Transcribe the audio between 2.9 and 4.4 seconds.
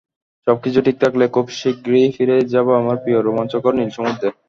প্রিয়, রোমাঞ্চকর নীল সমুদ্রে।